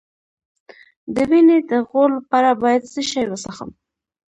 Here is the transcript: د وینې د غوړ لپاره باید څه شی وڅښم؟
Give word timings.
د 1.13 1.15
وینې 1.29 1.57
د 1.69 1.71
غوړ 1.87 2.09
لپاره 2.17 2.49
باید 2.63 2.89
څه 2.93 3.01
شی 3.09 3.23
وڅښم؟ 3.27 3.71